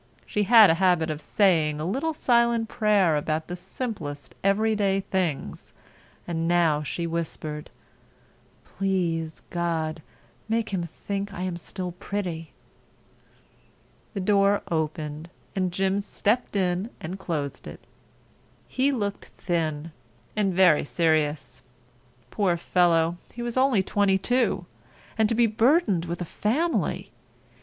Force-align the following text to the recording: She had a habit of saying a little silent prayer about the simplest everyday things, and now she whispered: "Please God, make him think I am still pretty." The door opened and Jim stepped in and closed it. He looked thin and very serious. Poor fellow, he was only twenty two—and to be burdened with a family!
She 0.25 0.45
had 0.45 0.71
a 0.71 0.81
habit 0.81 1.11
of 1.11 1.21
saying 1.21 1.79
a 1.79 1.85
little 1.85 2.15
silent 2.15 2.67
prayer 2.67 3.15
about 3.15 3.45
the 3.45 3.55
simplest 3.55 4.33
everyday 4.43 5.01
things, 5.01 5.73
and 6.27 6.47
now 6.47 6.81
she 6.81 7.05
whispered: 7.05 7.69
"Please 8.65 9.43
God, 9.51 10.01
make 10.49 10.69
him 10.69 10.81
think 10.87 11.31
I 11.35 11.43
am 11.43 11.55
still 11.55 11.91
pretty." 11.91 12.51
The 14.15 14.21
door 14.21 14.63
opened 14.71 15.29
and 15.55 15.71
Jim 15.71 15.99
stepped 15.99 16.55
in 16.55 16.89
and 16.99 17.19
closed 17.19 17.67
it. 17.67 17.81
He 18.67 18.91
looked 18.91 19.25
thin 19.25 19.91
and 20.35 20.51
very 20.51 20.83
serious. 20.83 21.61
Poor 22.31 22.57
fellow, 22.57 23.17
he 23.35 23.43
was 23.43 23.55
only 23.55 23.83
twenty 23.83 24.17
two—and 24.17 25.29
to 25.29 25.35
be 25.35 25.45
burdened 25.45 26.05
with 26.05 26.21
a 26.21 26.25
family! 26.25 27.11